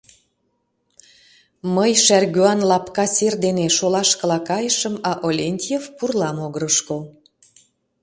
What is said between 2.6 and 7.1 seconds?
лапка сер дене шолашкыла кайышым, а Олентьев— пурла могырышко.